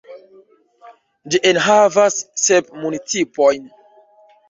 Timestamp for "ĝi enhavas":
1.35-2.19